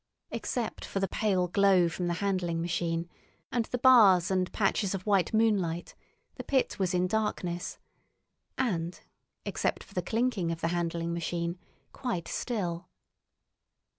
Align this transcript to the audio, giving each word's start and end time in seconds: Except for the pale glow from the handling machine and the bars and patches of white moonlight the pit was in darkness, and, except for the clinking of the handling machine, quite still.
Except 0.31 0.83
for 0.83 0.99
the 0.99 1.07
pale 1.07 1.47
glow 1.47 1.87
from 1.87 2.07
the 2.07 2.15
handling 2.25 2.59
machine 2.59 3.07
and 3.51 3.65
the 3.65 3.77
bars 3.77 4.31
and 4.31 4.51
patches 4.51 4.95
of 4.95 5.05
white 5.05 5.31
moonlight 5.31 5.93
the 6.37 6.43
pit 6.43 6.79
was 6.79 6.95
in 6.95 7.05
darkness, 7.05 7.77
and, 8.57 9.01
except 9.45 9.83
for 9.83 9.93
the 9.93 10.01
clinking 10.01 10.49
of 10.49 10.59
the 10.61 10.69
handling 10.69 11.13
machine, 11.13 11.59
quite 11.93 12.27
still. 12.27 12.89